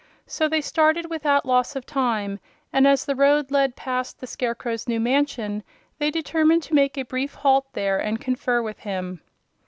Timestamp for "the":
3.05-3.13, 4.19-4.25